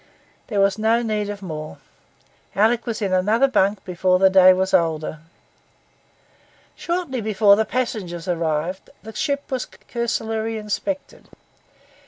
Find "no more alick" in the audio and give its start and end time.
1.43-2.87